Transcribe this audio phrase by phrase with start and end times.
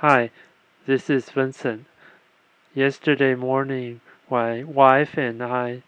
[0.00, 0.30] Hi,
[0.86, 1.86] this is Vincent.
[2.74, 5.84] Yesterday morning, my wife and I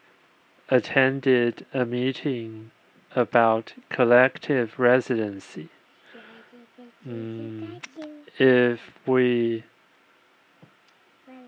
[0.71, 2.71] attended a meeting
[3.15, 5.69] about collective residency.
[7.07, 7.83] Mm,
[8.39, 9.65] if we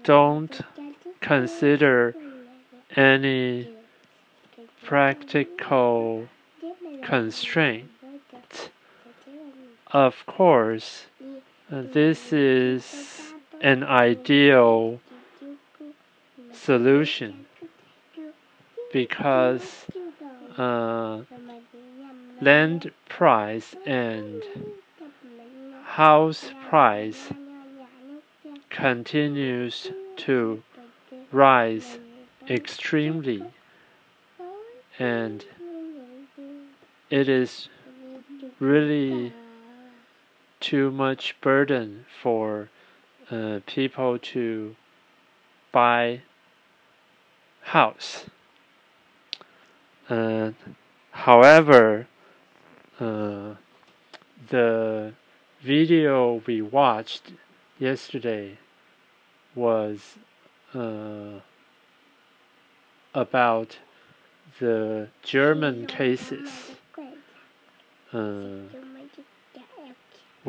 [0.02, 0.60] don't
[1.22, 2.14] consider
[2.94, 3.74] any
[4.84, 6.28] practical
[7.02, 7.90] constraint,
[9.92, 11.06] of course,
[11.70, 15.00] this is an ideal
[16.52, 17.46] solution
[18.92, 19.86] because
[20.58, 21.20] uh,
[22.40, 24.42] land price and
[25.84, 27.28] house price
[28.68, 30.60] continues to
[31.30, 31.98] rise
[32.48, 33.44] extremely
[34.98, 35.44] and
[37.10, 37.68] it is
[38.58, 39.32] really
[40.60, 42.68] too much burden for
[43.30, 44.76] uh, people to
[45.72, 46.22] buy
[47.62, 48.26] house.
[50.08, 50.50] Uh,
[51.12, 52.06] however,
[52.98, 53.54] uh,
[54.48, 55.12] the
[55.62, 57.32] video we watched
[57.78, 58.58] yesterday
[59.54, 60.16] was
[60.74, 61.40] uh,
[63.14, 63.78] about
[64.58, 66.72] the German cases.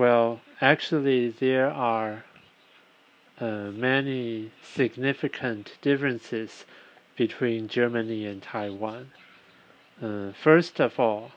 [0.01, 2.25] Well, actually, there are
[3.39, 6.65] uh, many significant differences
[7.15, 9.11] between Germany and Taiwan.
[10.01, 11.31] Uh, first of all,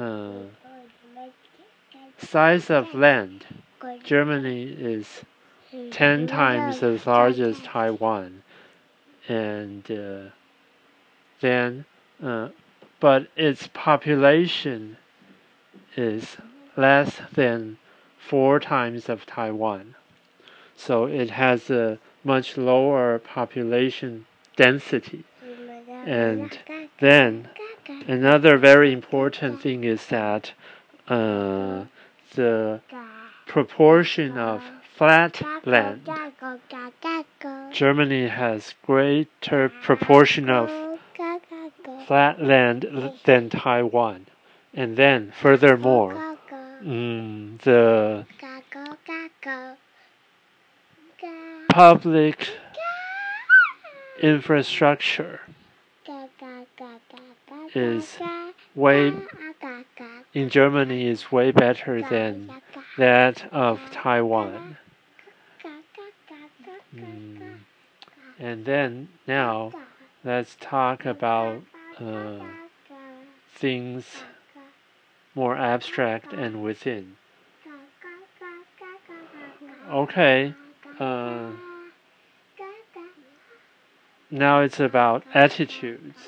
[0.00, 0.32] uh,
[2.18, 3.46] size of land.
[4.02, 5.06] Germany is
[5.92, 8.42] 10 times as large as Taiwan.
[9.28, 10.30] And uh,
[11.40, 11.84] then,
[12.20, 12.48] uh,
[12.98, 14.96] but its population
[15.96, 16.36] is
[16.78, 17.76] less than
[18.18, 19.96] four times of Taiwan.
[20.76, 24.26] So it has a much lower population
[24.56, 25.24] density.
[26.06, 26.56] And
[27.00, 27.48] then
[28.06, 30.52] another very important thing is that
[31.08, 31.84] uh,
[32.34, 32.80] the
[33.46, 34.62] proportion of
[34.96, 36.08] flat land.
[37.72, 40.70] Germany has greater proportion of
[42.06, 42.86] flat land
[43.24, 44.26] than Taiwan.
[44.74, 46.37] And then furthermore,
[46.82, 48.26] mm, the
[51.70, 52.48] public
[54.20, 55.40] infrastructure
[57.74, 58.18] is
[58.74, 59.12] way
[60.34, 62.50] in Germany is way better than
[62.96, 64.76] that of Taiwan.
[66.94, 67.58] Mm.
[68.38, 69.72] And then now
[70.24, 71.62] let's talk about
[72.00, 72.44] uh,
[73.54, 74.04] things
[75.34, 77.16] more abstract and within.
[79.90, 80.54] Okay.
[80.98, 81.50] Uh,
[84.30, 86.18] now it's about attitudes.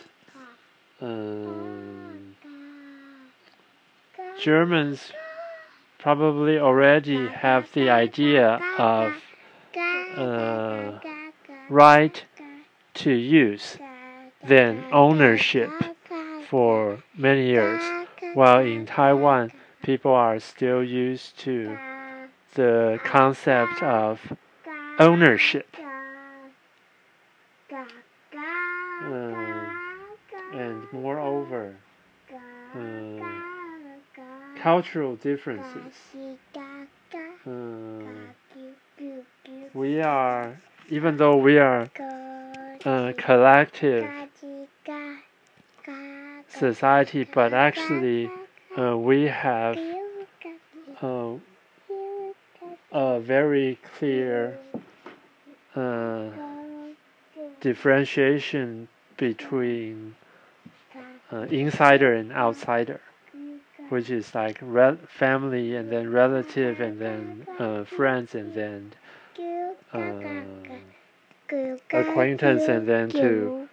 [1.00, 2.36] Um,
[4.40, 5.12] Germans
[5.98, 9.12] probably already have the idea of
[10.16, 10.98] uh,
[11.68, 12.24] right
[12.94, 13.76] to use
[14.42, 15.70] than ownership
[16.48, 17.99] for many years,
[18.34, 21.76] while in Taiwan, people are still used to
[22.54, 24.20] the concept of
[24.98, 25.76] ownership.
[29.02, 29.70] Uh,
[30.52, 31.74] and moreover,
[32.74, 33.24] uh,
[34.60, 35.94] cultural differences.
[37.46, 37.50] Uh,
[39.72, 40.60] we are,
[40.90, 41.88] even though we are
[42.84, 44.19] a collective
[46.60, 48.30] society, but actually
[48.78, 49.78] uh, we have
[51.00, 51.32] uh,
[52.92, 54.58] a very clear
[55.74, 56.28] uh,
[57.60, 60.14] differentiation between
[61.32, 63.00] uh, insider and outsider,
[63.88, 64.58] which is like
[65.08, 68.92] family and then relative and then uh, friends and then
[69.94, 70.20] uh,
[71.92, 73.68] acquaintance and then to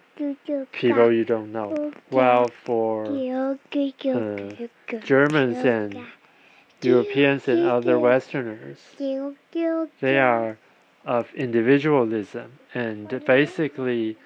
[0.72, 1.92] people you don't know.
[2.10, 3.54] While for uh,
[5.02, 6.06] Germans and
[6.82, 8.78] Europeans and other Westerners,
[10.00, 10.58] they are
[11.04, 14.16] of individualism and basically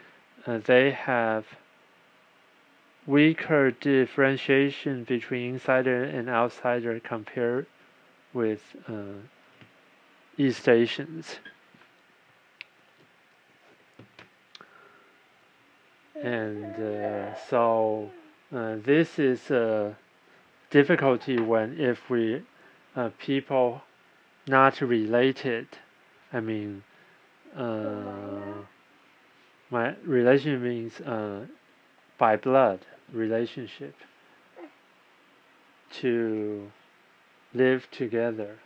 [0.46, 1.46] uh, they have
[3.06, 7.66] weaker differentiation between insider and outsider compared
[8.32, 8.92] with uh,
[10.38, 11.36] East Asians.
[16.22, 18.10] And uh, so
[18.54, 19.96] uh, this is a
[20.70, 22.42] difficulty when if we
[22.94, 23.82] uh, people
[24.46, 25.66] not related.
[26.32, 26.84] I mean,
[27.56, 28.62] uh,
[29.70, 31.46] my relation means uh,
[32.18, 32.80] by blood
[33.12, 33.94] relationship
[36.00, 36.70] to
[37.54, 38.58] live together.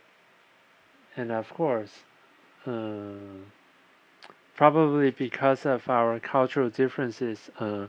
[1.15, 1.91] And of course,
[2.65, 3.13] uh,
[4.57, 7.87] probably because of our cultural differences, uh,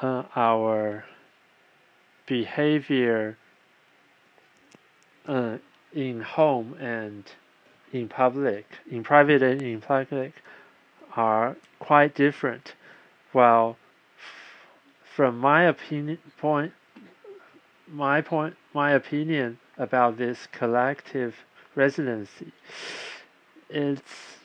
[0.00, 1.04] uh, our
[2.26, 3.36] behavior
[5.26, 5.58] uh,
[5.92, 7.24] in home and
[7.92, 10.32] in public, in private and in public,
[11.14, 12.74] are quite different.
[13.32, 13.76] While
[15.04, 16.72] from my opinion point,
[17.86, 21.34] my point, my opinion about this collective
[21.74, 22.52] residency,
[23.68, 24.37] it's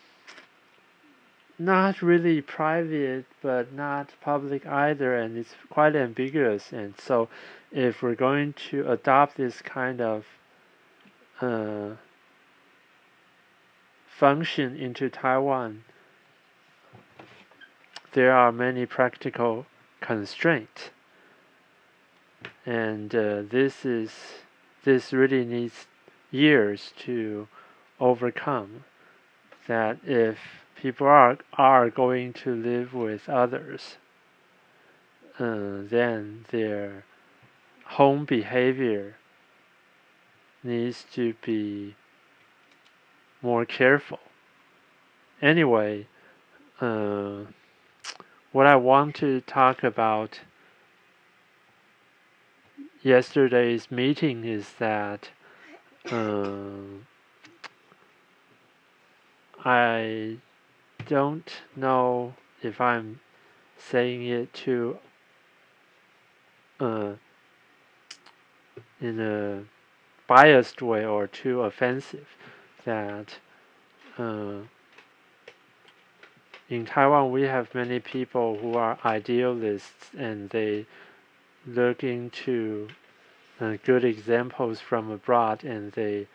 [1.60, 6.72] not really private but not public either and it's quite ambiguous.
[6.72, 7.30] And so
[7.72, 10.26] if we're going to adopt this kind of
[11.42, 11.92] uh,
[14.08, 15.84] function into Taiwan
[18.14, 19.66] there are many practical
[20.00, 20.92] constraints.
[22.66, 24.12] And uh, this is
[24.84, 25.88] this really needs
[26.32, 27.48] years to
[28.00, 28.84] overcome
[29.68, 30.38] that if
[30.76, 33.98] people are are going to live with others,
[35.40, 37.06] uh, then their
[37.86, 39.16] home behavior
[40.64, 41.96] needs to be
[43.42, 44.20] more careful.
[45.42, 46.08] Anyway,
[46.80, 47.40] uh,
[48.52, 50.40] what I want to talk about
[53.02, 55.30] yesterday's meeting is that
[56.10, 56.70] uh,
[59.66, 60.38] I
[61.08, 63.20] don't know if I'm
[63.78, 64.98] saying it too
[66.80, 67.14] uh,
[69.00, 69.64] in a
[70.28, 72.28] biased way or too offensive
[72.86, 73.38] that
[74.18, 74.60] uh,
[76.70, 80.86] in Taiwan we have many people who are idealists and they
[81.66, 82.90] look into
[83.62, 86.28] uh, good examples from abroad and they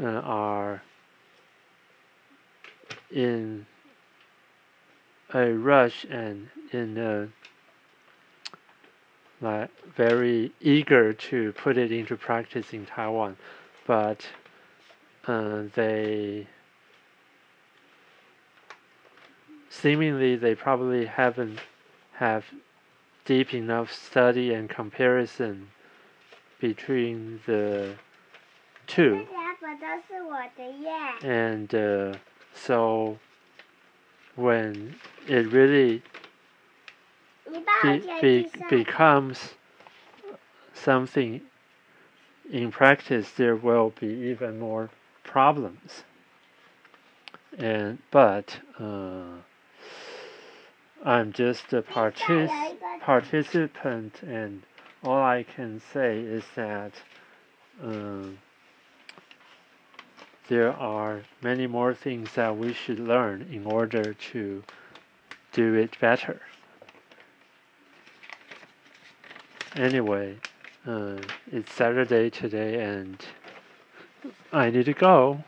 [0.00, 0.82] uh, are
[3.10, 3.66] in
[5.32, 7.28] a rush and in a
[9.40, 13.36] like very eager to put it into practice in Taiwan,
[13.86, 14.26] but
[15.26, 16.46] uh, they
[19.70, 21.58] seemingly they probably haven't
[22.14, 22.44] have
[23.24, 25.68] deep enough study and comparison
[26.60, 27.94] between the
[28.86, 29.26] two.
[31.22, 32.14] And uh,
[32.54, 33.18] so
[34.36, 36.02] when it really
[37.82, 39.54] be, be, becomes
[40.72, 41.40] something
[42.50, 44.90] in practice, there will be even more
[45.24, 46.04] problems.
[47.58, 49.36] And but uh,
[51.04, 52.48] I'm just a partic
[53.00, 54.62] participant, and
[55.02, 56.92] all I can say is that.
[57.82, 58.38] Um,
[60.50, 64.64] there are many more things that we should learn in order to
[65.52, 66.40] do it better.
[69.76, 70.36] Anyway,
[70.84, 71.18] uh,
[71.52, 73.24] it's Saturday today and
[74.52, 75.44] I need to go.